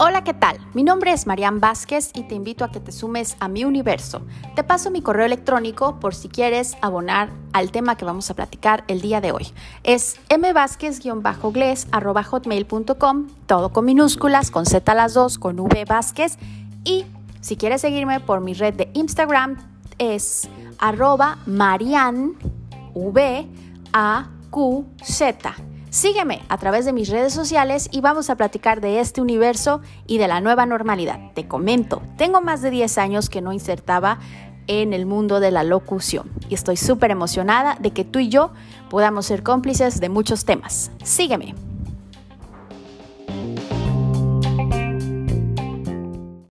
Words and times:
Hola, 0.00 0.22
¿qué 0.22 0.32
tal? 0.32 0.60
Mi 0.74 0.84
nombre 0.84 1.10
es 1.10 1.26
Marian 1.26 1.58
Vázquez 1.58 2.12
y 2.14 2.22
te 2.22 2.36
invito 2.36 2.64
a 2.64 2.70
que 2.70 2.78
te 2.78 2.92
sumes 2.92 3.36
a 3.40 3.48
mi 3.48 3.64
universo. 3.64 4.22
Te 4.54 4.62
paso 4.62 4.92
mi 4.92 5.02
correo 5.02 5.26
electrónico 5.26 5.98
por 5.98 6.14
si 6.14 6.28
quieres 6.28 6.76
abonar 6.82 7.30
al 7.52 7.72
tema 7.72 7.96
que 7.96 8.04
vamos 8.04 8.30
a 8.30 8.34
platicar 8.34 8.84
el 8.86 9.00
día 9.00 9.20
de 9.20 9.32
hoy. 9.32 9.48
Es 9.82 10.20
mvázquez-gles.hotmail.com, 10.30 13.26
todo 13.46 13.72
con 13.72 13.86
minúsculas, 13.86 14.52
con 14.52 14.66
Z 14.66 14.94
las 14.94 15.14
dos, 15.14 15.36
con 15.36 15.58
V 15.58 15.84
Vázquez. 15.84 16.38
Y 16.84 17.04
si 17.40 17.56
quieres 17.56 17.80
seguirme 17.80 18.20
por 18.20 18.40
mi 18.40 18.54
red 18.54 18.74
de 18.74 18.92
Instagram, 18.94 19.56
es 19.98 20.48
arroba 20.78 21.38
marianvaqz. 21.44 22.38
Sígueme 25.90 26.42
a 26.48 26.58
través 26.58 26.84
de 26.84 26.92
mis 26.92 27.08
redes 27.08 27.32
sociales 27.32 27.88
y 27.90 28.00
vamos 28.00 28.30
a 28.30 28.36
platicar 28.36 28.80
de 28.80 29.00
este 29.00 29.20
universo 29.20 29.80
y 30.06 30.18
de 30.18 30.28
la 30.28 30.40
nueva 30.40 30.66
normalidad. 30.66 31.32
Te 31.34 31.48
comento, 31.48 32.02
tengo 32.16 32.40
más 32.40 32.62
de 32.62 32.70
10 32.70 32.98
años 32.98 33.28
que 33.30 33.40
no 33.40 33.52
insertaba 33.52 34.18
en 34.66 34.92
el 34.92 35.06
mundo 35.06 35.40
de 35.40 35.50
la 35.50 35.64
locución 35.64 36.30
y 36.48 36.54
estoy 36.54 36.76
súper 36.76 37.10
emocionada 37.10 37.76
de 37.80 37.92
que 37.92 38.04
tú 38.04 38.18
y 38.18 38.28
yo 38.28 38.50
podamos 38.90 39.26
ser 39.26 39.42
cómplices 39.42 40.00
de 40.00 40.08
muchos 40.10 40.44
temas. 40.44 40.90
Sígueme. 41.02 41.67